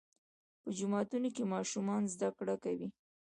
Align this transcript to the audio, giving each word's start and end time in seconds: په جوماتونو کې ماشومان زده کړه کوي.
په 0.61 0.69
جوماتونو 0.77 1.29
کې 1.35 1.51
ماشومان 1.53 2.01
زده 2.13 2.29
کړه 2.37 2.55
کوي. 2.63 2.87